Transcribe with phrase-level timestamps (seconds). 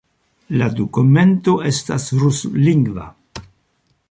[0.61, 3.07] La dokumento estas ruslingva.